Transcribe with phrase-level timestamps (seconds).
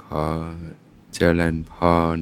[0.00, 0.26] ขอ
[1.14, 1.74] เจริญพ
[2.18, 2.20] ร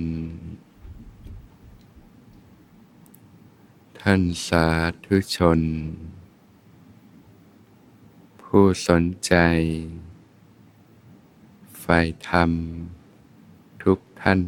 [4.01, 4.67] ท่านสา
[5.05, 5.61] ธุชน
[8.43, 9.35] ผู้สนใจ
[11.81, 11.99] ใฝ่
[12.29, 12.51] ธรรม
[13.83, 14.41] ทุกท่าน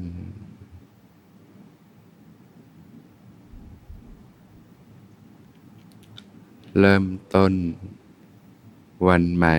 [6.80, 7.04] เริ่ม
[7.34, 7.52] ต้น
[9.06, 9.56] วันใหม่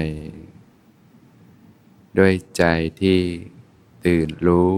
[2.17, 2.63] ด้วยใจ
[3.01, 3.19] ที่
[4.05, 4.73] ตื่นรู้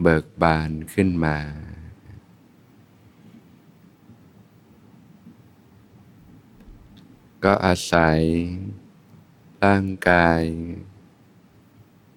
[0.00, 1.38] เบิกบานขึ้นมา
[7.44, 8.20] ก็อาศัย
[9.64, 10.42] ร่างกาย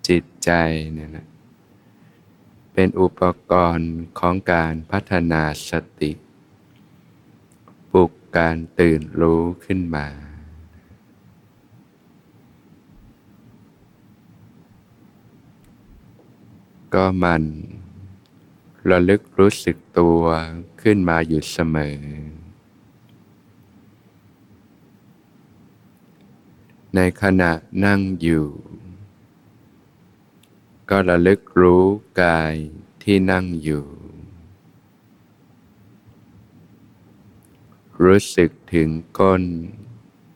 [0.07, 0.51] จิตใจ
[0.93, 1.27] เนี่ยนะ
[2.73, 6.11] เป็นอุปกรณ์ของการพัฒนาสติ
[7.91, 10.07] ปลุกการตื่นรู้ขึ้นมา
[16.93, 17.43] ก็มัน
[18.89, 20.21] ระลึกรู้สึกตัว
[20.81, 21.99] ขึ้นมาอยู่เสมอ
[26.95, 27.51] ในขณะ
[27.85, 28.47] นั่งอยู่
[30.89, 31.83] ก็ระลึกรู้
[32.21, 32.55] กาย
[33.03, 33.85] ที่นั่งอยู่
[38.03, 39.43] รู้สึกถึงก้น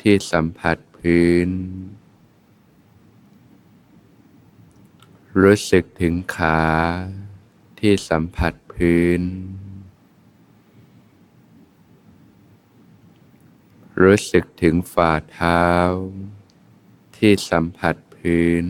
[0.01, 1.49] ที่สัมผัสพื้น
[5.43, 6.61] รู้สึกถึงขา
[7.79, 9.21] ที่สัมผัสพื้น
[14.01, 15.65] รู้สึกถึงฝ่าเท้า
[17.17, 18.67] ที่สัมผัสพื้น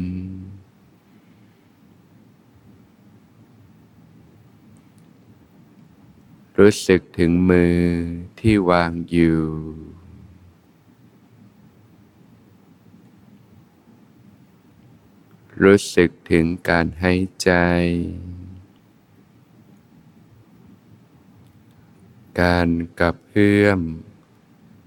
[6.59, 7.81] รู้สึกถึงมือ
[8.39, 9.45] ที่วางอยู่
[15.63, 17.51] รู้สึกถึงการหายใจ
[22.41, 22.69] การ
[22.99, 23.79] กระเพื่อม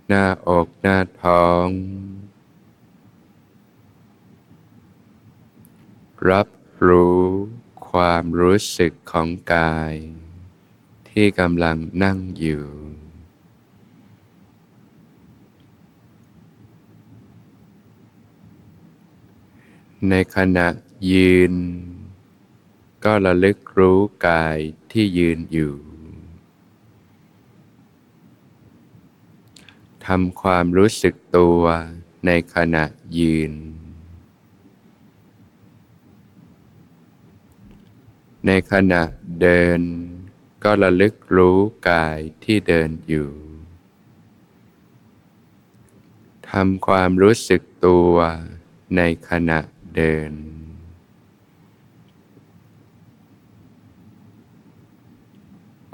[0.07, 1.69] หน้าอกหน้าท้อง
[6.31, 6.49] รับ
[6.87, 7.25] รู้
[7.91, 9.95] ความรู้สึกของกาย
[11.09, 12.67] ที่กำลังนั่งอยู่
[20.09, 20.69] ในขณะ
[21.13, 21.55] ยืน
[23.05, 24.59] ก็ระลึกรู้กาย
[24.93, 25.75] ที่ยืนอยู่
[30.07, 31.63] ทำความรู้สึกตัว
[32.27, 32.85] ในขณะ
[33.19, 33.53] ยืน
[38.47, 39.03] ในขณะ
[39.41, 39.81] เดิน
[40.65, 41.59] ก็ระลึกรู้
[41.91, 43.31] กายที่เดินอยู่
[46.51, 48.15] ทำความรู้สึกตัว
[48.97, 49.61] ในขณะ
[49.97, 50.33] เดิน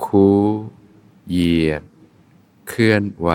[0.04, 0.28] คู
[1.30, 1.82] เหยียด
[2.68, 3.30] เคลื่อนไหว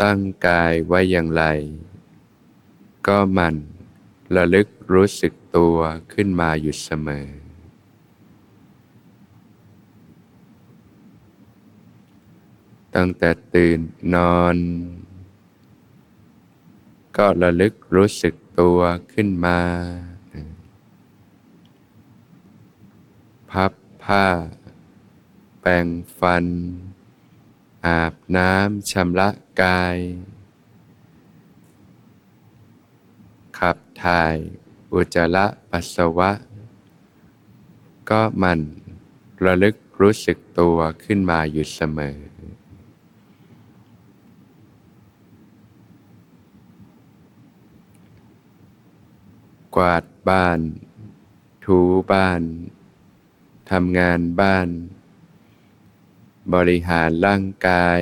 [0.00, 1.44] ตั้งกายไว้อย่างไร
[3.06, 3.54] ก็มัน
[4.34, 5.76] ระลึกรู้สึกตัว
[6.12, 7.28] ขึ้นมาอยู่เสมอ
[12.94, 13.78] ตั้งแต่ตื่น
[14.14, 14.56] นอน
[17.16, 18.80] ก็ระลึกรู้สึกตัว
[19.12, 19.58] ขึ้นมา
[23.50, 23.72] พับ
[24.02, 24.26] ผ้า
[25.60, 25.86] แปรง
[26.18, 26.46] ฟัน
[27.86, 29.28] อาบน้ำชำระ
[29.62, 29.98] กาย
[33.58, 34.36] ขับถ่าย
[34.92, 36.30] อุจจาระปัสสาวะ
[38.10, 38.60] ก็มัน
[39.44, 42.35] ระลึกรู้สึกตัวขึ้นมาอยู่เสมอ
[49.76, 50.60] กวาดบ้าน
[51.64, 51.78] ถู
[52.12, 52.42] บ้าน
[53.70, 54.68] ทำงานบ้าน
[56.54, 58.00] บริหารร่างกาย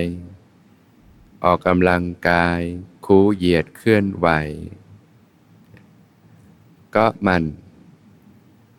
[1.44, 2.60] ออกกำลังกาย
[3.06, 4.28] คูเหยียดเคลื่อนไหว
[6.94, 7.42] ก็มัน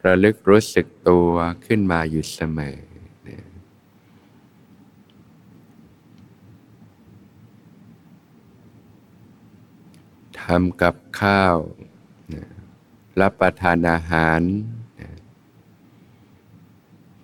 [0.06, 1.32] ระลึกรู้สึกตัว
[1.66, 2.80] ขึ้นมาอยู่เสมอ
[10.42, 11.58] ทำกับข้าว
[13.22, 14.42] รับประทานอาหาร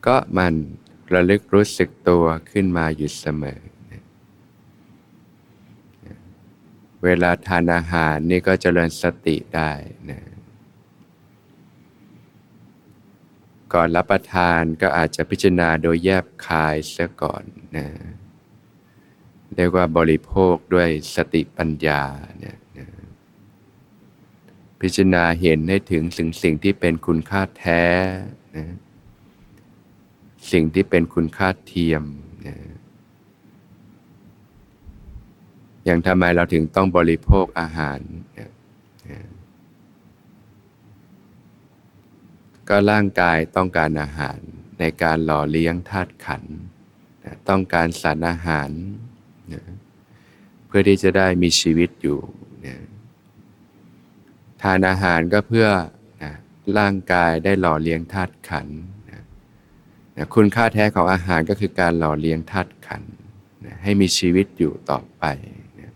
[0.06, 0.54] ก็มัน
[1.14, 3.62] ระลึกรู้สึกตัวขึ้นมาอยู่เสมอ
[7.04, 9.72] เวลาทานอาหารนี่ก็เจริญสติได้
[10.10, 10.22] นะ
[13.74, 17.44] ก่อนรับประทานก็อาจจะพิจารณาโดยแยบคายเสียก่อน
[17.78, 17.88] นะ
[19.56, 22.04] เรียกว่าบริโภคด้วยสติปัญญา
[22.40, 22.58] เนี่ย
[24.82, 27.84] พิจารณาเห็นให้ถึงสิ่งสิ่งที่เป็นคุณค่าแท้
[28.58, 28.66] นะ
[30.52, 32.04] สิ่งที่เป็นคุณค่าเทียม
[32.48, 32.58] นะ
[35.86, 38.00] อย่างทำไมเราถึงต้องบริโภคอาหาร
[38.40, 38.52] นะ
[42.70, 44.40] ก็ร่างกายต้องการอาหาร
[44.80, 46.44] ในการหล่อเลี้ยงธาตุขัน
[47.26, 48.70] นะต้องการสารอาหาร
[49.54, 49.64] นะ
[50.68, 52.20] เพื่อที่จะได้มีชีวิตอยู่
[54.62, 55.68] ทานอาหารก็เพื่อ
[56.24, 56.34] นะ
[56.78, 58.68] ร่างกายได้หล่อเลี้ยงธาตุขัน
[59.10, 59.22] นะ
[60.18, 63.04] นะคุณค่าแท้ของอาหารก็คือการหล่อเลี้ยงธาตุขัน
[63.66, 65.24] นะให้มีชีวิตอยู่ต่อไป
[65.80, 65.92] นะ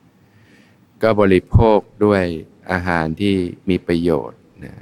[1.02, 2.24] ก็บริโภคด้วย
[2.72, 3.36] อาหารที่
[3.70, 4.76] มีประโยชน์นะ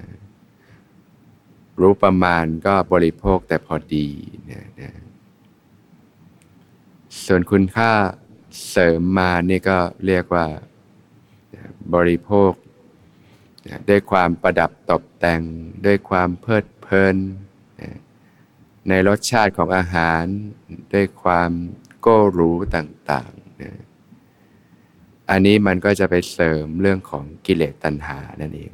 [1.82, 4.08] รู้ประมาณก็บริโภคแต่พอดี
[4.52, 4.92] นะนะ
[7.26, 7.92] ส่วนคุณค่า
[8.70, 10.46] เสริมมานี่ก็เรียกว่า
[11.96, 12.52] บริโภค
[13.89, 15.42] ด้วยความประดับตกแต่ง
[15.86, 17.15] ด้วยความเพลิดเพลิน
[18.89, 20.24] ในรสชาติของอาหาร
[20.94, 21.51] ด้วยความ
[22.01, 28.74] โก้รู้ต่างๆอันนี้มันก็จะไปเสริมเรื่องของกิเลสตัณหานั่นเอง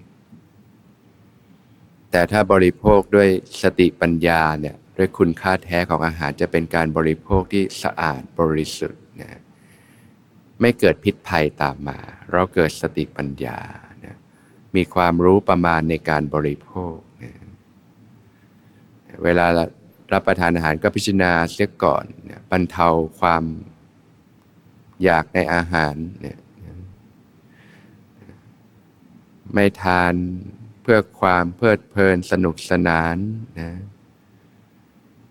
[2.12, 3.30] แต่ถ้าบริโภคด้วย
[3.62, 9.42] สติปัญญาเนี่ยด้วยคุณค่าแท้ของอาหารจะเป็นการบริโภคที่สะอาดบริสุทธิ์นะ
[10.62, 12.00] ไม่เกิดพิษภัยตามมา
[12.32, 13.60] เราเกิดสติปัญญา
[14.76, 16.96] มีความรู้ประมาณในการบริโภค
[19.24, 19.46] เวลา
[20.14, 22.06] รับประทานอาหารก็พิจารณาเสียก่อน
[22.52, 22.88] บรรเทา
[23.20, 23.44] ความ
[25.04, 26.40] อยากในอาหารเนี่ย
[29.54, 30.14] ไม่ทาน
[30.82, 33.18] เพื่อความเพลิดเพลินสนุกสนาน
[33.60, 33.72] นะ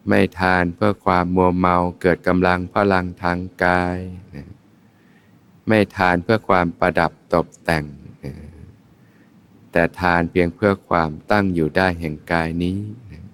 [0.09, 3.99] ไม่ทานเพื่อความมัวเมาเกิดกำลังพลังทางกาย
[4.37, 4.49] นะ
[5.69, 7.85] ไม่ทานเพื่อความประดับตกแต่ง
[9.79, 12.79] แต่ทานเพียงเพื่อความตั้งอยู่ได้แห่งกายนี้
[13.13, 13.25] นะ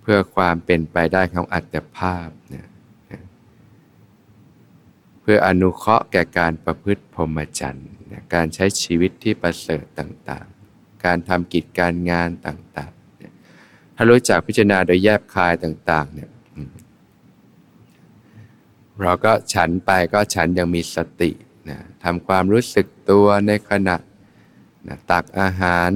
[0.00, 2.66] เพื่อความเป็นไปได้ของอัตภาพนะ
[3.12, 3.22] นะ
[5.20, 12.92] เพื่ออนุเคราะห์แก่การประพฤติพรหมจรรย์นะการใช้ชีวิตที่ประเสริฐต่างๆ การทำกิจการงานต่าง
[13.96, 16.30] ถ้ารู้จักพิจารณาโดยแยบคายต่างๆเนี่ย
[19.02, 21.30] เราก็ฉันไปก็ฉันยังมีสติ
[21.68, 23.96] นะทำความรู้สึกตัวในขณะ
[24.90, 25.90] นะตักอาหาร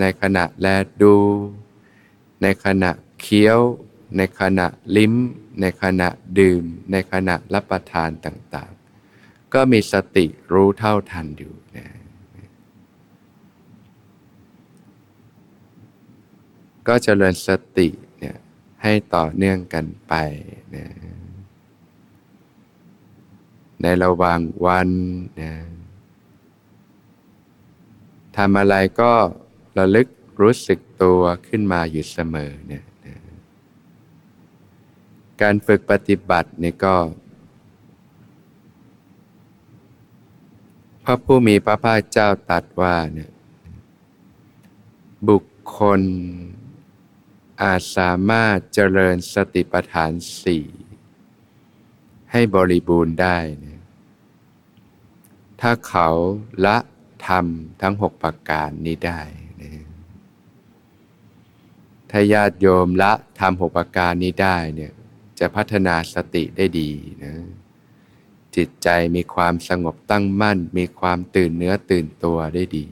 [0.00, 0.66] ในขณะแล
[1.02, 1.16] ดู
[2.42, 2.90] ในขณะ
[3.20, 3.60] เคี้ยว
[4.16, 5.14] ในขณะลิ้ม
[5.60, 6.08] ในขณะ
[6.38, 11.86] ดื่ม ในขณะรับประทานต่างๆ ก็มีสติรู้เท่าทันอยู่นะ
[16.86, 17.88] ก็เจริญสติ
[18.18, 18.36] เนี่ย
[18.82, 20.14] ให้ต่อเนื่องกันไป
[20.76, 20.86] นะ
[23.82, 24.88] ในระหว่างวัน
[25.40, 25.52] นะ
[28.36, 29.12] ทำอะไรก็
[29.78, 30.08] ระลึก
[30.40, 32.84] รู้สึกตัวขึ้นมาอยู่เสมอเนี่ย
[35.40, 36.96] การฝึกปฏิบัตินี่ก็
[41.04, 43.30] พระผู้มีพระภาคเจ้าตรัสว่าเนี่ย
[45.28, 45.44] บุค
[45.78, 46.00] คล
[47.62, 50.12] อาจสามารถเจริญสติปัฏฐาน
[50.42, 50.66] สี่
[52.32, 53.80] ให้บริบูรณ์ได้นะ
[55.60, 56.08] ถ้าเขา
[56.66, 56.76] ละ
[57.26, 59.20] ทำทั้งหกประการนี้ได้
[59.62, 59.70] นะ
[62.10, 64.92] ถ้าญาติโยมละทำหกประการนี้ได้เนี่ย
[65.38, 66.90] จะพัฒนาสติได้ดี
[67.24, 67.34] นะ
[68.56, 72.86] จิตใจมีความสงบตั้งมั่น มีความตื่นเนื้อตื่นตัวได้ดี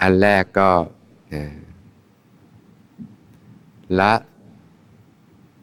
[0.00, 0.70] อันแรกก็
[4.00, 4.14] ละ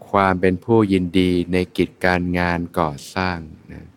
[0.10, 3.40] ความเป็นผู้ยินดีในกิจการงานก่อสร้าง
[3.72, 3.88] นะ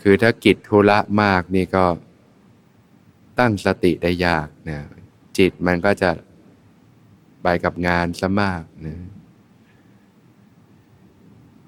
[0.00, 1.84] คือถ้ากิจธุระมากนี่ก็
[3.38, 4.78] ตั้งสติได้ยากนะ
[5.38, 6.10] จิตมันก็จะ
[7.42, 8.96] ไปกับงานซะมากนะ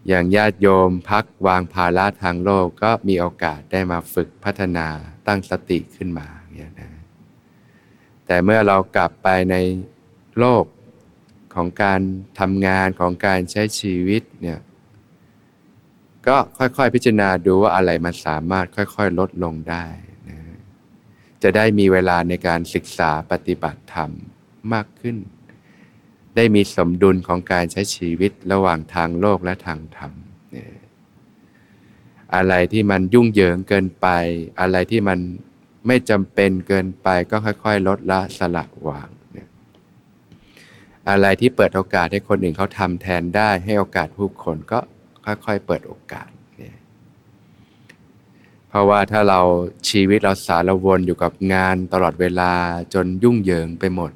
[0.08, 4.86] อย่างญาติโยมพักวางภาระทางโลกก็มีโอกาสได้มาฝึกพัฒนา
[5.26, 6.90] ตั้งสติขึ้นมาเนี่ยนะ
[8.26, 9.56] แต่เมื่อเรากลับไปใน
[10.38, 10.64] โลก
[11.54, 12.00] ของการ
[12.40, 14.58] ทำงานของการใช้ชีวิตเนี่ย
[16.26, 19.84] ก็ค่อยๆ พิจารณาดูว่าอะไรมันสามารถค่อยๆ ลดลงได้
[20.28, 20.38] นะ
[21.42, 24.10] จะได้มีเวลาในการศึกษาปฏิบัติธรรม
[24.72, 25.16] มากขึ้น
[26.36, 30.12] ได้มีสมดุลของการใช้ชีวิตระหว่างทางโลกและทางธรรม
[32.34, 34.06] อะไรที่มันยุ่งเหยิงเกินไป
[34.60, 35.18] อะไรที่มัน
[35.86, 39.48] ไม่จำเป็นเกินไปก็ค่อยๆ ลดละสละวางเนี่ย
[41.10, 44.78] อะไรที่เปิดโอกาสให้คนอื่นเขาทำแทนได้ให้โอกาสผู้คนก็
[45.24, 46.76] ค่อยๆเปิดโอกาสเนี่ย
[48.68, 49.40] เพราะว่าถ้าเรา
[49.88, 52.52] ชีวิตเราสารวนอยู่กับงานตลอดเวลา
[52.94, 54.12] จนยุ่งเหยิงไปหมด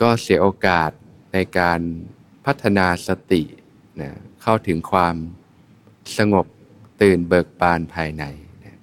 [0.00, 0.90] ก็เสียโอกาส
[1.32, 1.80] ในการ
[2.44, 3.42] พัฒนาสติ
[4.00, 4.10] นะ
[4.42, 5.16] เข้าถึงความ
[6.18, 6.46] สงบ
[7.02, 8.24] ตื่นเบิกบานภายใน
[8.64, 8.78] นะ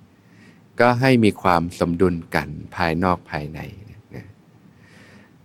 [0.79, 3.59] ก็ให้มีความสมดุลกันภายนอกภายใน
[3.89, 4.17] นะน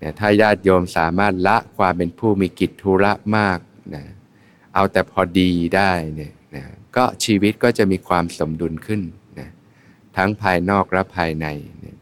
[0.06, 3.58] ะถ้าญาติโยมสามารถละความเป็นผู้มีกิจธุระมาก
[3.94, 4.02] นะ
[4.74, 6.64] เอาแต่พอดีได้เนี่ยนะ
[6.96, 9.00] ก็ชีวิตก็จะมีความสมดุลขึ้น
[9.38, 9.48] นะ
[10.16, 11.46] ทั้งภายนอกและภายใน
[11.84, 11.96] นะ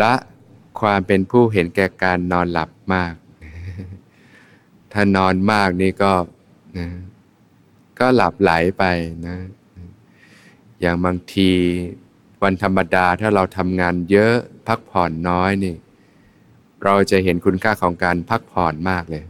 [0.00, 0.12] ละ
[0.80, 3.14] ความเป็นผู้เห็นแก่การนอนหลับมาก
[4.92, 6.12] ถ้านอนมากนี่ก็
[6.78, 6.88] นะ
[7.98, 8.84] ก็หลับไหลไป
[9.26, 9.36] นะ
[10.80, 11.50] อย่างบางที
[12.42, 14.34] วันธรรมดาถ้าเราทำงานเยอะ
[14.66, 15.74] พักผ่อนน้อยนี่
[16.84, 19.24] เราจะเห็นคุณค่าของการพักผ่อนมากเลย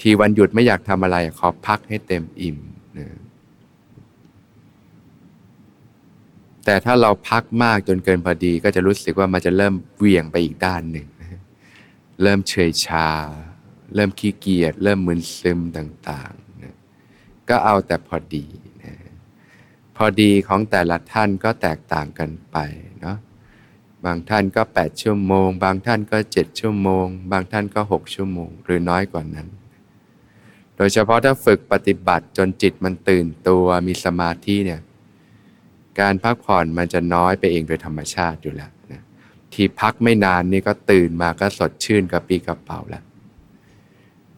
[0.00, 2.58] ทีวันหยุดไม่อยากทำอะไรขอพักให้เต็มอิ่ม
[2.98, 3.06] นะ
[6.64, 11.06] แต่ถ้าเราพักมากจนเกินพอดีก็จะรู้สึกว่ามันจะเริ่มเวี่ยงไปอีกด้านหนึ่ง
[12.22, 13.08] เริ่มเฉยชา
[13.94, 16.76] เริ่มขี้เกียจ เริ่มมึนซึมต่างๆนะ
[17.48, 18.46] ก็เอาแต่พอดี
[18.84, 18.94] นะ
[19.96, 22.56] พอดีของแต่ละท่านก็แตกต่างกันไป
[23.00, 23.16] เนาะ
[24.04, 29.48] บางท่านก็ 8 ชั่วโมง บางท่านก็ 7 ชั่วโมง บางท่านก็ 6 ชั่วโมง หรือน้อยกว่านั้น
[30.76, 34.80] โดยเฉพาะถ้าฝึกปฏิบัติจนจิตมันตื่นตัวมีสมาธิเนี่ย
[36.00, 39.02] การพักผ่อนมันจะน้อยไปเองโดยธรรมชาติอยู่แล้วนะ
[39.52, 43.04] ที่พักไม่นานนี่ก็ตื่นมาก็สดชื่นกับปีกระเป๋าแล้ว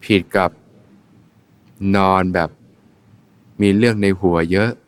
[0.03, 0.51] ผิดกับ
[1.95, 2.49] นอนแบบ
[3.61, 4.81] มีเรื่องในหัวเยอะนะ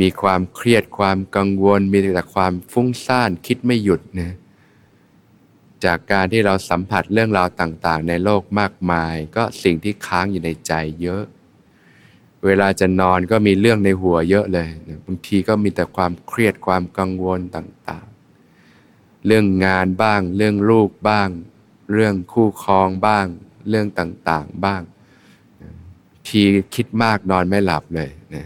[0.00, 4.34] มีความเครียดความกังวล มีแต่ความฟุ้งซ่านคิดไม่หยุดนะ
[5.84, 11.24] จากการที่เราสัมผัสเรื่องราวต่างๆ ในโลกมากมาย ก็สิ่งที่ค้างอยู่ในใจเยอะ
[12.44, 14.68] เวลาจะนอนก็มีเรื่องในหัวเยอะเลย
[15.06, 21.28] บางทีก็มีแต่ความเครียดความกังวลต่างๆ เรื่องงานบ้าง เรื่องลูกบ้าง
[21.92, 23.26] เรื่องคู่ครองบ้าง
[23.68, 24.82] เรื่องต่างๆบ้าง
[26.28, 26.42] ที
[26.74, 28.44] คิดมากนอนไม่หลับเลยนะ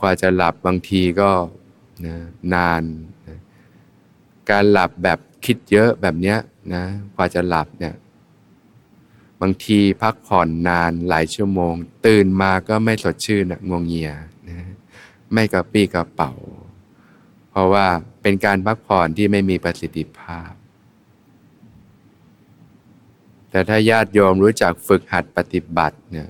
[0.00, 1.30] กว่าจะหลับบางทีก็
[2.06, 2.16] นะ
[2.54, 2.82] นาน
[3.26, 3.38] นะ
[4.50, 6.38] การหลับแบบคิดเยอะแบบเนี้ย
[6.74, 6.84] นะ
[7.14, 7.94] กว่าจะหลับเนี่ย
[9.42, 11.74] บางทีพักผ่อนนานหลายชั่วโมง
[12.06, 14.10] ตื่นมาก็ไม่สดชื่นนะงวงเงีย
[14.48, 14.58] นะ
[15.32, 16.32] ไม่กระปี้กระเป๋า
[17.50, 17.86] เพราะว่า
[18.22, 20.52] เป็นการพักผ่อนที่ไม่มีประสิทธิภาพ
[23.50, 26.28] แต่ถ้าญาติโยมรู้จักฝึกหัดปฏิบัติเนี่ย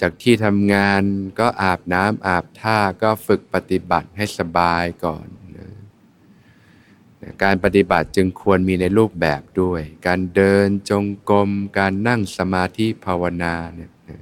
[0.00, 1.02] จากที่ทำงาน
[1.38, 5.26] ก็อาบน้ำอาบท่าก็ฝึกปฏิบัติให้สบายก่อน
[5.56, 5.70] นะ
[7.42, 14.18] การปฏิบัติจึงควรมีในรูปแบบด้วย การเดินจงกรมการนั่งสมาธิภาวนาเนี่ยนะ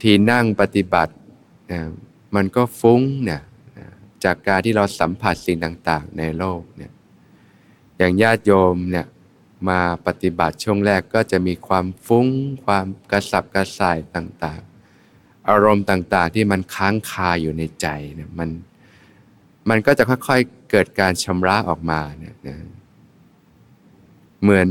[0.00, 1.14] ที่นั่งปฏิบัติ
[1.72, 1.80] นะ
[2.34, 3.42] มันก็ฟุ้งเนี่ย
[3.78, 3.86] นะ
[4.24, 6.92] จากการที่เราสัมผัสสิ่งต่าง ๆ ในโลกเนี่ย
[7.96, 9.06] อย่างญาติโยมเนี่ย
[9.68, 12.26] มาปฏิบัติช่วงแรกก็จะมีความฟุ้ง
[12.64, 18.48] ความกระสับกระส่ายต่างๆ อารมณ์ต่างๆที่มันค้างคาอยู่ในใจเนี่ยมัน
[19.68, 22.58] มันก็จะค่อยๆเกิดการชำระออกมาเนี่ยนะ
[24.42, 24.68] เหมือน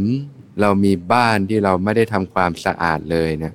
[0.62, 3.54] เรามีบ้านที่เราไม่ได้ทำความสะอาดเลยเนี่ย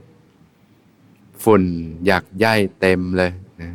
[1.42, 1.62] ฝุ่น
[2.06, 3.72] อยากย่ายเต็มเลยนะ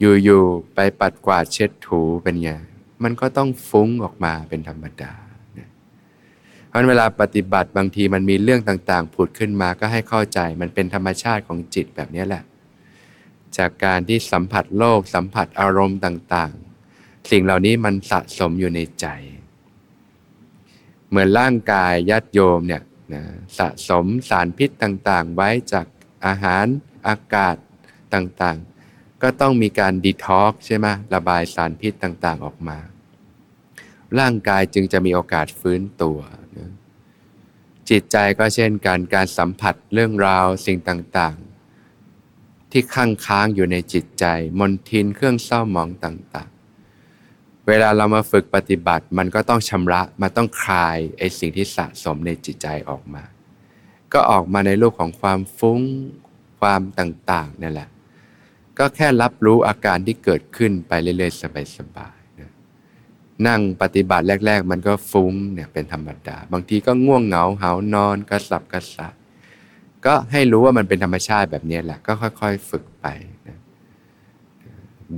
[0.00, 2.50] อยู่ๆไปปัดกวาดเช็ดถูเป็นไง
[3.02, 5.12] มันก็ต้องฟุ้งออกมาเป็นธรรมดา
[6.72, 12.42] เพราะเวลาปฏิบัติบางทีมันมีเรื่องต่างๆ ผุดขึ้นมาก็ให้เข้าใจมันเป็นธรรมชาติของจิตแบบนี้แหละ
[13.56, 19.06] จากการที่สัมผัสโลกสัมผัสอารมณ์ต่างๆ สิ่งเหล่านี้มันสะสมอยู่ในใจ
[21.08, 22.82] เหมือนร่างกายญาติโยมเนี่ย
[23.14, 23.22] นะ
[23.58, 25.86] สะสมสารพิษต่างๆ ไว้จาก
[26.26, 26.66] อาหาร
[27.06, 27.56] อากาศ
[28.14, 32.78] ต่างๆ ก็ต้องมีการดีท็อกใช่ไหมระบายสารพิษต่างๆออกมา
[34.20, 36.18] ร่างกายจึงจะมีโอกาสฟื้นตัว
[37.90, 44.24] จิตใจก็เช่นกันการสัมผัสเรื่องราวสิ่งต่างๆ ที่ค้างค้างอยู่ในจิตใจ
[44.58, 53.24] มนทินเครื่องเศร้าหมองต่างๆ เวลาเรามาฝึกปฏิบัติมันก็ต้องชำระมันต้องคลายไอ้สิ่งที่สะสมในจิตใจออกมา
[54.12, 55.80] ก็ออกมาในรูปของความฟุ้ง
[56.60, 57.88] ความต่างๆนั่นแหละ
[58.78, 61.42] ก็แค่รับรู้อาการที่เกิดขึ้นไปเรื่อยๆ
[61.76, 62.21] สบายๆ
[63.48, 69.14] นั่งปฏิบัติแรก ๆ มันก็ฟุ้งเนี่ยเป็นธรรมดา บางทีก็ง่วงเหงาเหานอนกระสับกระส่าย
[70.06, 73.06] ก็ให้รู้ว่ามันเป็นธรรมชาติแบบนี้แหละ ก็ค่อยๆฝึกไป
[73.48, 73.58] นะ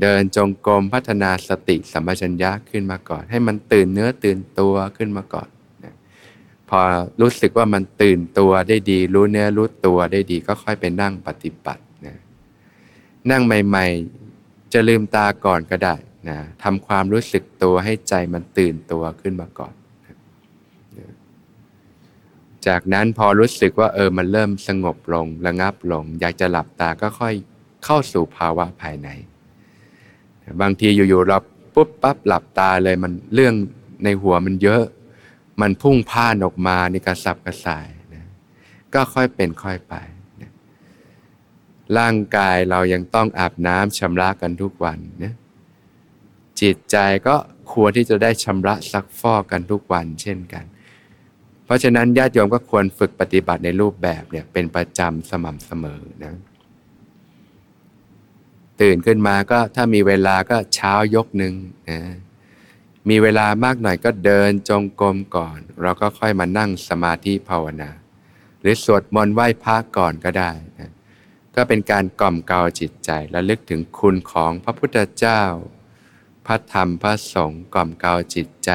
[0.01, 5.49] เดินจงกรมพัฒนาสติสัมปชัญญะขึ้นมาก่อน ให้มันตื่นเนื้อตื่นตัวขึ้นมาก่อน
[5.85, 5.95] นะ
[6.69, 6.79] พอ
[7.21, 12.17] รู้สึกว่ามันตื่นตัวได้ดี รู้เนื้อรู้ตัวได้ดีก็ค่อยไปนั่งปฏิบัตินะ
[13.31, 13.87] นั่งใหม่
[14.29, 15.95] ๆ จะลืมตาก่อนก็ได้
[16.29, 19.75] นะทำความรู้สึกตัวให้ใจมันตื่นตัวขึ้นมาก่อน
[20.99, 21.13] นะ
[22.67, 27.35] จากนั้นพอรู้สึกว่าเออมันเริ่มสงบลงระงับลง อยากจะหลับตาก็ค่อย
[27.85, 29.09] เข้าสู่ภาวะภายใน
[30.61, 31.39] บางทีอยู่ๆเรา
[31.75, 33.55] ปุ๊บปั๊บหลับตาเลยมันเรื่อง
[34.05, 34.83] ในหัวมันเยอะ
[35.61, 38.25] มันพุ่งพ่านออกมาในกระสับกระส่ายนะ
[38.95, 39.95] ก็ค่อยเป็นค่อยไป
[40.41, 40.51] นะ
[41.99, 45.35] ร่างกายเรายังต้องอาบน้ำชำระกันทุกวันนะ
[46.61, 46.97] จิตใจ
[47.27, 47.37] ก็
[47.73, 50.65] ควรที่จะได้ชำระซักฟอกกันทุกวันเช่นกัน
[51.65, 56.35] เพราะฉะนั้นญาติโยมก็ควรฝึกปฏิบัติในรูปแบบเนี่ยเป็นประจำสม่ำเสมอนะ
[58.81, 61.55] ตื่นขึ้นมาก็ถ้ามีเวลาก็เช้ายกหนึ่ง
[61.91, 62.01] นะ
[63.09, 67.91] มีเวลามากหน่อยก็เดินจงกรมก่อน เราก็ค่อยมานั่งสมาธิภาวนา
[68.61, 70.93] หรือสวดมนต์ไหว้พระก่อนก็ได้นะ
[71.57, 75.43] ก็เป็นการกล่อมเกลาจิตใจและลึกถึงคุณของพระพุทธเจ้า
[76.47, 78.71] พระธรรมพระสงฆ์กล่อมเกลาจิตใจ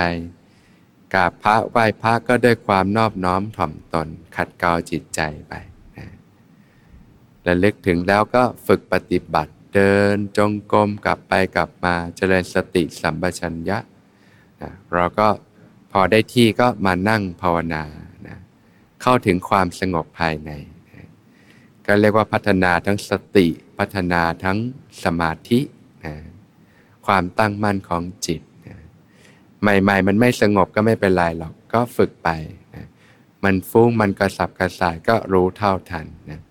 [1.14, 5.54] กราบพระไหว้พระก็ด้วยความนอบน้อมถ่อมตน ขัดเกลาจิตใจไป
[5.98, 6.08] นะ
[7.44, 13.78] และลึกถึงแล้วก็ฝึกปฏิบัติเดินจงกรมกลับไปกลับมาเจริญสติสัมปชัญญะ
[14.62, 15.28] นะเราก็
[15.92, 17.84] พอได้ที่ก็มานั่งภาวนา
[18.28, 18.38] นะ
[19.02, 20.52] เข้าถึงความสงบภายใน
[20.92, 21.08] นะ
[21.86, 23.48] ก็เรียกว่าพัฒนาทั้งสติ
[23.78, 24.58] พัฒนาทั้ง
[25.04, 25.60] สมาธิ
[27.10, 28.78] ความตั้งมั่นของจิตนะ
[29.62, 32.30] ใหม่ ๆ มันไม่สงบก็ไม่เป็นไรหรอกก็ฝึกไป
[32.76, 32.86] นะ
[33.44, 36.42] มันฟุ้งมันกระสับกระส่ายก็รู้เท่าทันนะ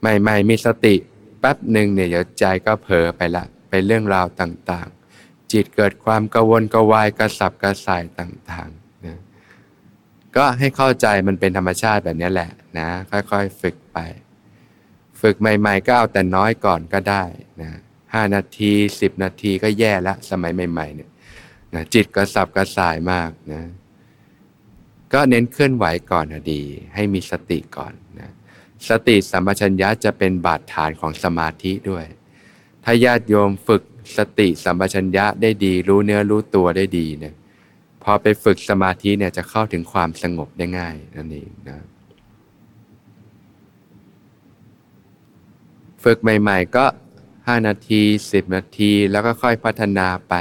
[0.00, 0.94] ใหม่ ๆ มีสติ
[1.40, 9.18] แป๊บหนึ่งเนี่ยเดี๋ยวใจก็เผลอไปละไปเรื่องราวต่างๆ จิตเกิดความกังวลกวายกระสับกระส่ายต่างๆนะ
[10.36, 13.98] ก็ให้เข้าใจมันเป็นธรรมชาติแบบนี้แหละนะค่อยๆ ฝึกไป
[15.20, 17.24] ฝึกใหม่ ๆ ก็เอาแต่น้อยก่อนก็ได้
[17.62, 17.70] นะ
[18.14, 21.10] ห้านาทีสิบนาทีก็แย่ละสมัยใหม่ๆเนี่ย
[21.74, 23.62] นะจิตกระสับกระส่ายมากนะ
[25.12, 26.62] ก็เน้นเคลื่อนไหวก่อนนะดี
[26.94, 28.30] ให้มีสติก่อนนะ
[28.88, 32.04] สติสัมปชัญญะจะเป็นบาดฐานของสมาธิด้วย
[32.84, 33.82] ถ้าญาติโยมฝึก
[34.16, 37.34] สติสัมปชัญญะได้ดี รู้เนื้อรู้ตัวได้ดีเนี่ย
[38.02, 41.78] พอไปฝึกสมาธิเนี่ยจะเข้าถึงความสงบได้ง่ายนั่นเองนะ
[46.04, 46.84] ฝึกใหม่ ๆ ก็
[47.46, 50.34] 5 นาที 10 นาทีแล้วก็ค่อยพัฒนาไป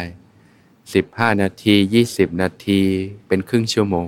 [0.68, 1.76] 15 นาที
[2.08, 2.82] 20 นาที
[3.28, 4.08] เป็นครึ่งชั่วโมง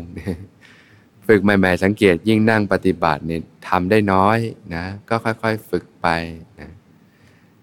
[1.27, 4.37] ฝึกใหม่ ๆ สังเกตยิ่งนั่งปฏิบัติเนี่ยทำได้น้อย
[4.75, 6.07] นะก็ค่อยๆฝึกไป
[6.59, 6.71] นะ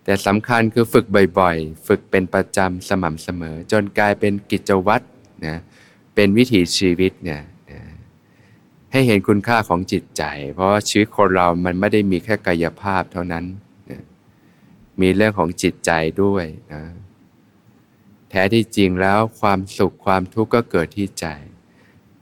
[0.05, 1.05] แต่สำคัญคือฝึก
[1.39, 5.05] บ่อยๆ ฝึกเป็นประจำสม่ำเสมอ จนกลายเป็นกิจวัตร
[5.47, 5.57] นะ
[6.15, 7.81] เป็นวิถีชีวิตเนี่ยนะ
[8.93, 10.23] ให้เห็นคุณค่าของจิตใจ
[10.55, 13.45] เพราะชีวิตคนเรามันไม่ได้มีแค่กายภาพเท่านั้น
[15.01, 15.91] มีเรื่องของจิตใจ
[16.23, 16.83] ด้วยนะ
[18.31, 21.27] แท้ที่จริงแล้วความสุขความทุกข์ก็เกิดที่ใจ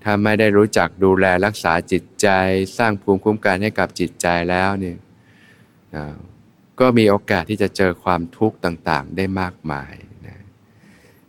[0.02, 2.28] ถ้าไม่ได้รู้จักดูแลรักษาจิตใจ
[2.78, 4.98] สร้างภูมิคุ้มกันให้กับจิตใจแล้วเนี่ย
[6.80, 9.94] ก็มีโอกาสที่จะเจอความทุกข์ต่างๆ ได้มากมาย
[10.26, 10.38] นะ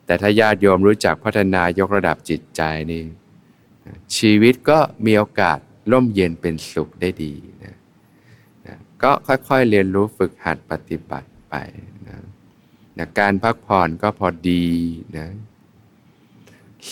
[0.06, 3.04] แต่ถ้าญาติโยมรู้จักพัฒนายกระดับจิตใจนี่
[4.18, 5.60] ชีวิตก็มีโอกาส
[5.92, 7.34] ร่มเย็นเป็นสุขได้ดี
[7.64, 7.76] นะ
[8.66, 11.56] นะก็ค่อยๆเรียนรู้ฝึกหัดปฏิบัติ ไป
[12.08, 12.18] นะ
[12.98, 14.66] นะการพักผ่อนก็พอดี
[15.18, 15.28] นะ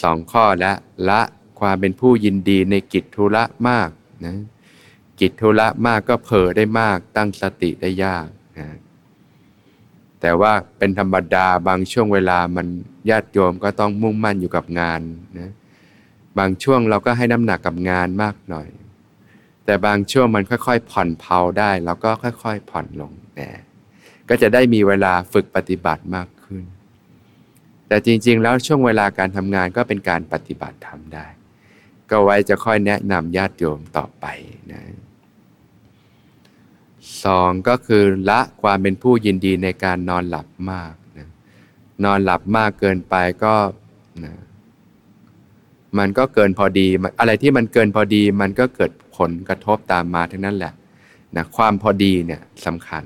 [0.01, 0.73] สองข้อละ
[1.09, 1.21] ละ
[1.59, 3.89] ความเป็นผู้ยินดีในกิจธุระมาก
[4.25, 4.35] นะ
[5.19, 8.27] กิจธุระมากก็เผลอได้มากตั้งสติได้ยาก
[8.59, 8.67] นะ
[10.21, 12.67] แต่ว่าเป็นธรรมดาบางช่วงเวลามัน
[13.09, 15.01] ญาติโยมก็ต้องมุ่งมั่นอยู่กับงาน
[15.39, 15.51] นะ
[16.37, 18.69] บางช่วงเราก็ให้น้ำหนักกับงานมากหน่อย
[19.65, 23.49] แต่บางช่วงมันค่อยๆ ผ่อนเผาได้ เราก็ค่อย ๆ ผ่อนลงนะ
[24.29, 26.63] ก็จะได้มีเวลาฝึกปฏิบัติมากขึ้น
[27.87, 31.25] แต่จริงๆ แล้วช่วงเวลาการทำงานก็เป็นการปฏิบัติทำได้
[32.09, 34.25] ก็ไว้จะค่อยแนะนำญาติโยมต่อไป
[34.71, 34.81] นะ
[37.23, 41.29] สองก็คือละความเป็นผู้ยินดีในการนอนหลับมากนะ
[42.03, 43.55] นอนหลับมากเกินไปก็
[44.23, 44.33] นะ
[45.97, 46.87] มันก็เกินพอดี
[47.19, 50.73] อะไรที่มันเกินพอดี มันก็เกิดผลกระทบตามมาทั้งนั้นแหละ
[51.35, 53.03] นะความพอดีเนี่ยสำคัญ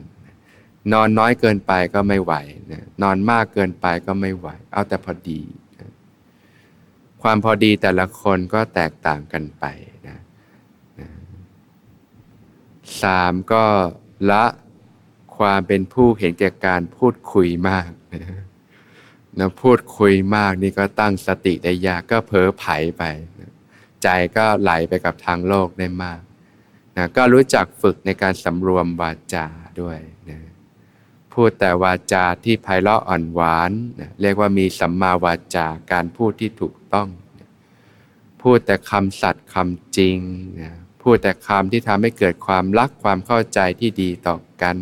[0.93, 2.33] นอนน้อยเกินไปก็ไม่ไหว
[2.71, 5.41] นะนอนมากเกินไปก็ไม่ไหว เอาแต่พอดี
[7.21, 9.65] ความพอดีแต่ละคนก็แตกต่างกันไป
[10.07, 10.17] นะ
[13.01, 13.63] สามก็
[14.31, 14.45] ละ
[15.37, 17.89] ความเป็นผู้เห็นแก่การพูดคุยมาก
[19.39, 22.65] นะพูดคุยมากนี่ก็ตั้งสติได้ยากก็เผลอไผ
[22.97, 23.03] ไป
[24.03, 26.21] ใจก็ไหลไปกับทางโลกได้มาก
[26.97, 29.47] นะก็รู้จักฝึกในการสำรวมวาจา
[29.81, 29.99] ด้วย
[31.33, 33.71] พูดแต่วาจาที่ไพเราะอ่อนหวาน
[34.21, 37.09] เรียกว่ามีสัมมาวาจาการพูดที่ถูกต้อง
[38.41, 40.17] พูดแต่คำสัตย์คำจริง
[41.01, 44.77] พูดแต่คำที่ทำให้เกิดความรักความเข้าใจที่ดีต่อกัน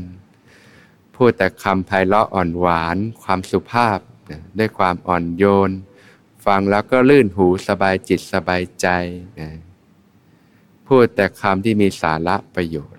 [1.16, 4.00] พูดแต่คำไพเราะอ่อนหวาน ความสุภาพ
[4.58, 5.72] ด้วยความอ่อนโยน
[6.46, 8.88] ฟังแล้วก็ลื่นหูสบายจิตสบายใจ
[10.88, 12.99] พูดแต่คำที่มีสาระประโยชน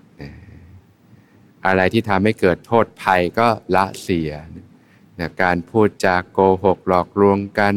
[1.65, 4.31] อะไรที่ทำให้เกิดโทษภัยก็ละเสีย
[5.19, 7.75] นะการพูดจาโกหกหลอกลวงกัน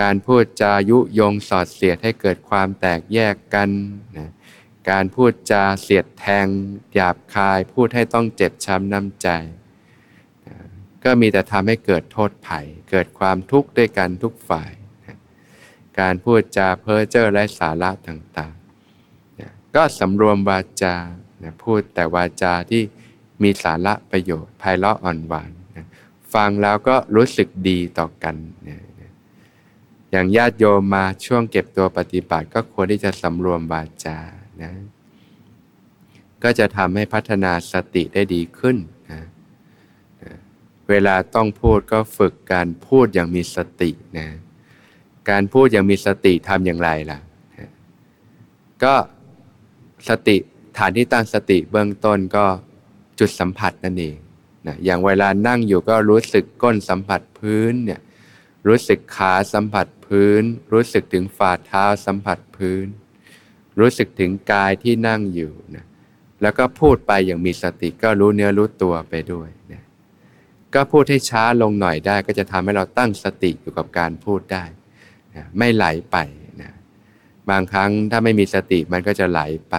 [0.00, 3.70] การพูดจายุยงสอดเสียดให้เกิดความแตกแยกกัน
[4.16, 4.30] นะ
[4.90, 6.46] การพูดจาเสียดแทง
[6.94, 9.28] หยาบคายพูดให้ต้องเจ็บช้ำน้ำใจ
[11.04, 14.72] ก็มีแต่ทำให้เกิดโทษภัย เกิดความทุกข์ด้วยกันทุกฝ่าย
[16.00, 20.96] การพูดจาเพ้อเจ้อและสาระต่างๆ ก็สำรวมวาจา
[21.64, 22.82] พูดแต่วาจาที่
[23.42, 25.50] มีสาระประโยชน์ไพเราะอ่อนหวาน
[26.34, 28.36] ฟังแล้วก็รู้สึกดีต่อกัน
[30.10, 34.18] อย่างญาติโยมมาช่วงเก็บตัวปฏิบัติก็ควรที่จะสำรวมวาจา
[34.62, 34.72] นะ
[36.42, 38.76] ก็จะทำให้พัฒนาสติได้ดีขึ้น
[39.12, 39.22] นะ
[40.88, 44.28] เวลาต้องพูดก็ฝึกการพูดอย่างมีสตินะ
[45.30, 47.18] การพูดอย่างมีสติทำอย่างไรล่ะ
[48.84, 48.94] ก็
[50.08, 50.36] สติ
[50.78, 52.46] ฐานที่ตั้งสติเบื้องต้นก็
[53.18, 54.16] จุดสัมผัสนั่นเอง
[54.66, 58.00] นะอย่างเวลานั่งอยู่ก็รู้สึกก้นสัมผัสพื้นเนี่ย
[58.68, 62.86] รู้สึกขาสัมผัสพื้น รู้สึกถึงฝ่าเท้าสัมผัสพื้น
[63.80, 65.84] รู้สึกถึงกายที่นั่งอยู่นะ
[66.42, 69.82] แล้วก็พูดไปอย่างมีสติก็รู้เนื้อรู้ตัวไปด้วยนะ
[70.74, 74.64] ก็พูดให้ช้าลงหน่อยได้ ก็จะทำให้เราตั้งสติอยู่กับการพูดได้
[75.34, 76.16] นะไม่ไหลไป
[76.62, 76.70] นะ
[77.50, 79.76] บางครั้งถ้าไม่มีสติมันก็จะไหลไป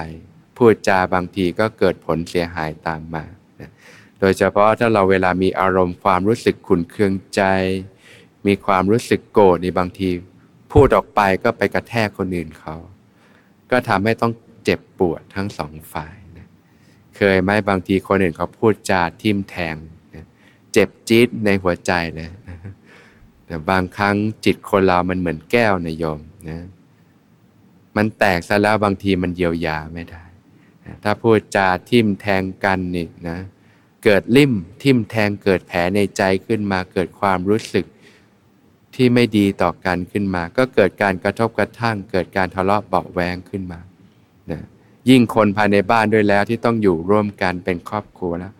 [0.58, 3.24] พูดจาบางทีก็เกิดผลเสียหายตามมา
[4.20, 7.42] โดยเฉพาะถ้าเราเวลามีอารมณ์ความรู้สึกขุนเคืองใจ
[8.48, 10.10] มีความรู้สึกโกรธในบางที
[10.72, 12.76] พูดออกไปก็ไปกระแทกคนอื่นเขา
[13.72, 16.48] ก็ทำให้ต้องเจ็บปวดทั้งสองฝ่ายนะ
[17.16, 19.76] เคยไหมบางทีคนอื่นเขาพูดจาทิมแทง
[20.74, 22.30] เจ็บจี๊ดในหัวใจเลย
[23.46, 24.16] แต่บางครั้ง
[24.46, 26.60] จิตคนเรามันเหมือนแก้วนะโยมนะ
[27.98, 30.24] มันแตกซะแล้วบางทีมันเยียวยาไม่ได้
[31.04, 33.40] ถ้าพูดจาทิ่มแทงกันนี่นะ
[34.04, 37.86] เกิดลิ่มทิ่มแทงเกิดแผลในใจขึ้นมาเกิดความรู้สึก
[38.96, 43.80] ที่ไม่ดีต่อกันขึ้นมา ก็เกิดการกระทบกระทั่ง เกิดการทะเลาะเบาแวงขึ้นมา
[44.52, 44.62] นะ
[45.10, 48.54] ยิ่งคนภายในบ้านด้วยแล้วที่ต้องอยู่ร่วมกันเป็นครอบครัวแล้ว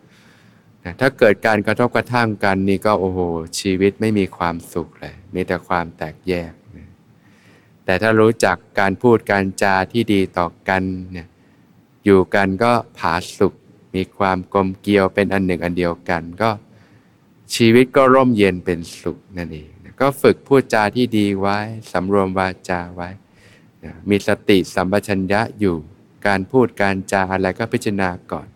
[1.00, 3.20] ถ้าเกิดการกระทบกระทั่งกันนี่ก็โอ้โห
[3.60, 6.88] ชีวิตไม่มีความสุขเลยมีแต่ความแตกแยกนะ
[7.84, 11.28] แต่ถ้ารู้จักการพูดการจาที่ดีต่อกันเนี่ย
[12.08, 13.54] อยู่กันก็ผาสุข
[13.94, 16.50] มีความกลมเกลียวเป็นอันหนึ่งอันเดียวกันก็
[17.54, 21.58] ชีวิตก็ร่มเย็นเป็นสุขนั่นเองก็ฝึกพูดจาที่ดีไว้
[21.92, 23.08] สำรวมวาจาไว้
[24.08, 25.76] มีสติสัมปชัญญะอยู่
[26.26, 28.48] การพูดการจาอะไรก็พิจารณาก่อน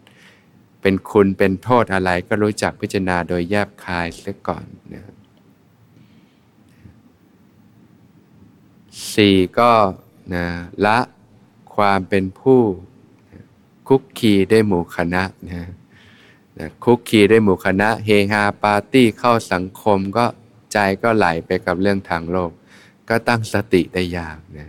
[0.83, 5.03] เป็นคุณเป็นโทษอะไรก็รู้จักพิจารณาโดยแยบคายเสียก่อนนะ
[9.15, 9.73] สี่ก็
[10.35, 10.47] นะ
[10.87, 10.99] ละ
[11.75, 12.61] ความเป็นผู้
[13.89, 15.69] คุกคีได้หมู่คณะนะ
[16.59, 20.25] นะคุกคีได้หมู่คณะเฮฮาปาร์ตี้เข้าสังคมก็
[20.73, 22.51] ใจก็ไหลไปกับเรื่องทางโลก
[23.09, 24.69] ก็ตั้งสติได้ยากนะ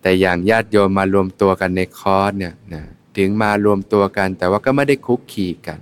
[0.00, 2.82] แต่อย่างญาติโยมมารวมตัวกันในคอร์สเนี่ยนะ
[3.16, 5.80] ถึงมารวมตัวกัน แต่ว่าก็ไม่ได้คุกคีกัน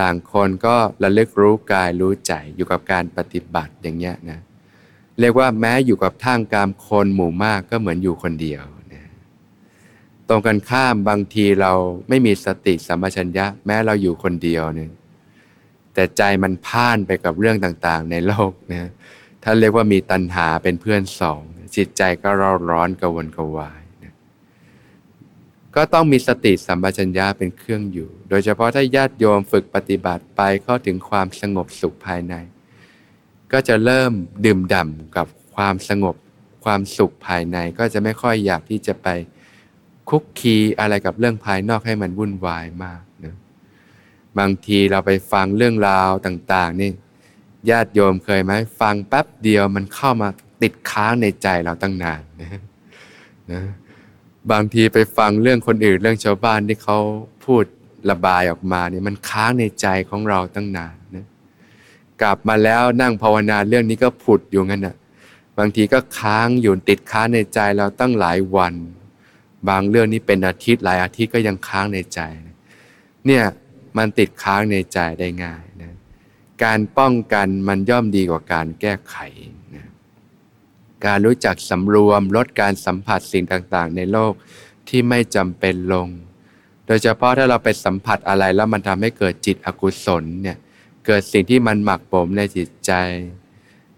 [0.00, 4.40] ต่างคนก็ระลึกรู้กายรู้ใจอยู่กับการปฏิบัติอย่างเงี้ยนะ
[5.20, 8.62] เรียกว่าแม้อยู่กับท่างกามคนหมู่มากก็เหมือนอยู่คนเดียว
[10.30, 11.72] ตรงกันข้ามบางทีเรา
[12.08, 14.90] ไม่มีสติสัมปชัญญะ แม้เราอยู่คนเดียวเนี่ย
[15.94, 18.90] แต่ใจมันพ่านไปกับเรื่องต่างๆ ในโลกนะ
[19.42, 21.40] ท่านเรียกว่ามีตัณหาเป็นเพื่อนสอง
[21.76, 24.14] จิตใจก็ร้อนร้อนกระวนกระวายนะ
[25.76, 32.34] ก็ต้องมีสติสัมปชัญญะเป็นเครื่องอยู่ โดยเฉพาะถ้าญาติโยมฝึกปฏิบัติไปเข้าถึงความสงบสุขภายใน
[33.52, 34.12] ก็จะเริ่ม
[34.44, 36.16] ดื่มด่ำกับความสงบ
[36.64, 39.08] ความสุขภายในก็จะไม่ค่อยอยากที่จะไป
[40.10, 43.34] คุกคีอะไรกับเรื่องภายนอกให้มันวุ่นวายมากนะ
[44.38, 46.90] บางทีเราไปฟังเรื่องราวต่าง ๆ นี่
[47.70, 50.28] ญาติโยมเคยไหมฟังแป๊บเดียวมันเข้ามา
[50.62, 52.60] ติดค้างในใจเราตั้งนานนะ
[53.52, 53.62] นะ
[54.52, 56.98] บางทีไปฟังเรื่องคนอื่นเรื่องชาวบ้านที่เขา
[57.44, 57.64] พูด
[58.10, 61.26] ระบายออกมาเนี่ยมันค้างในใจของเราตั้งนานนะ
[62.22, 64.96] กลับมาแล้วนั่งภาวนาเรื่องนี้ก็ผุดอยู่งั้นนะ
[65.58, 68.74] บางทีก็ค้างอยู่ติดค้างในใจเราตั้งหลายวัน
[69.68, 72.20] บางเรื่องนี้เป็นอาทิตย์หลายอาทิตย์ก็ยังค้างในใจ
[73.26, 73.44] เนี่ย
[73.96, 75.94] มันติดค้างในใจได้ง่ายนะ
[76.64, 79.16] การป้องกันมันย่อมดีกว่าการแก้ไข
[79.76, 79.86] นะ
[81.06, 84.32] การรู้จักสำรวมลดการสัมผัสสิ่งต่างๆ ในโลก
[84.88, 86.08] ที่ไม่จำเป็นลง
[86.86, 90.58] โดยเฉพาะถ้าเราไปสัมผัสอะไรแล้วมันทำให้เกิดจิตอกุศลเนี่ย
[91.06, 92.92] เกิดสิ่งที่มันหมักปมในจิตใจ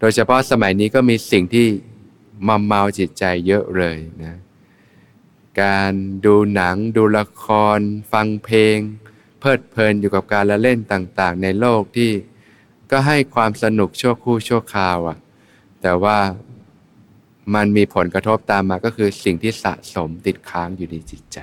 [0.00, 1.66] โดยเฉพาะสมัยนี้ก็มีสิ่งที่
[2.48, 4.36] มาเมาจิตใจเยอะเลยนะ
[5.60, 5.92] การ
[6.24, 7.78] ดูหนัง ดูละคร
[8.12, 8.76] ฟังเพลง
[9.40, 12.10] เพลิดเพลินอยู่กับการละเล่นต่างๆ ในโลกที่
[12.90, 15.18] ก็ให้ความสนุกชั่วคู่ชั่วคราวอะ่ะ
[15.82, 16.18] แต่ว่า
[17.54, 21.38] มันมีผลกระทบตามมาก็คือสิ่งที่สะสมติดค้างอยู่ในจิตใจ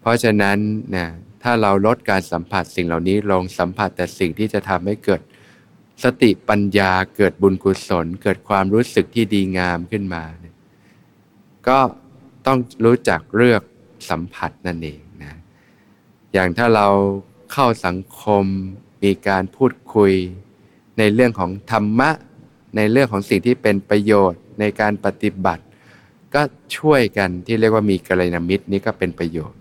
[0.00, 0.58] เพราะฉะนั้น
[0.96, 1.08] นะ
[1.42, 5.20] ถ้าเราลดการสัมผัสสิ่งเหล่านี้ลงสัมผัสแต่สิ่งที่จะทำให้เกิด
[6.04, 10.24] สติปัญญาเกิดบุญกุศล เกิดความรู้สึกที่ดีงามขึ้นมา
[11.68, 11.78] ก็
[12.46, 13.62] ต้องรู้จักเลือก
[14.10, 15.38] สัมผัสนั่นเองนะ
[16.32, 16.88] อย่างถ้าเรา
[17.52, 18.44] เข้าสังคม
[19.02, 20.12] มีการพูดคุย
[20.98, 22.10] ในเรื่องของธรรมะ
[22.76, 25.62] ในเรื่องของสิ่งที่เป็นประโยชน์ในการปฏิบัติ
[26.34, 26.42] ก็
[26.76, 29.60] ช่วยกันที่เรียกว่ามีกัลยาณมิตรนี้ก็เป็นประโยชน์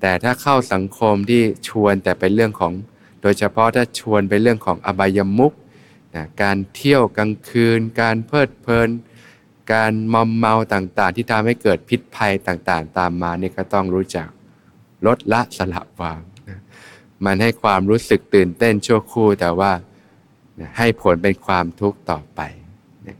[0.00, 2.72] แต่ถ้าเข้าสังคมที่ชวนแต่เป็นเรื่องของ
[3.22, 5.52] โดยเฉพาะถ้าชวนไปเรื่องของอบายมุก
[6.14, 8.88] นะการเที่ยวกลางคืน การเพลิดเพลิน
[9.72, 14.28] การมอมเมาต่างๆ ที่ทำให้เกิดพิษภัยต่างๆ ตามมาเนี่ยก็ต้องรู้จัก
[15.06, 16.20] ลดละสละวาง
[17.24, 19.72] มันให้ความรู้สึกตื่นเต้นชั่วคู่แต่ว่า
[20.78, 22.40] ให้ผลเป็นความทุกข์ต่อไป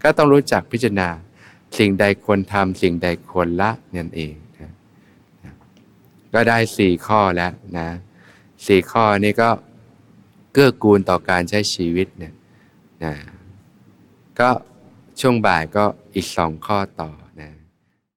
[0.03, 1.09] ก็ต้องรู้จักพิจารณา
[1.79, 4.73] สิ่งใดควรทำสิ่งใดควรละนั่นเองนะ
[6.35, 7.89] ก็ได้สี่ข้อแล้วนะ
[8.67, 9.49] สี่ข้อนี้ก็
[10.53, 12.35] เกื้อกูลต่อการใช้ชีวิตเนี่ย
[13.05, 13.13] นะ
[14.41, 14.49] ก็
[15.21, 17.11] ช่วงบ่ายก็อีกสองข้อต่อ